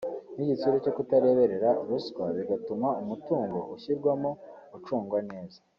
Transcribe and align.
ni 0.35 0.41
igitsure 0.45 0.77
cyo 0.83 0.93
kutareberera 0.97 1.69
ruswa 1.87 2.23
bigatuma 2.37 2.87
umutungo 3.01 3.57
ushyirwamo 3.75 4.29
ucungwa 4.77 5.19
neza 5.31 5.57